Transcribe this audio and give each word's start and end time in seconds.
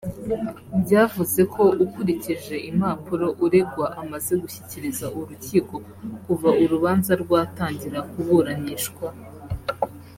Bwavuze 0.81 1.41
ko 1.55 1.63
ukurikije 1.83 2.55
impapuro 2.69 3.27
uregwa 3.45 3.85
amaze 4.01 4.33
gushyikiriza 4.41 5.05
urukiko 5.19 5.75
kuva 6.25 6.49
urubanza 6.63 7.11
rwatangira 7.23 7.99
kuburanishwa 8.11 9.07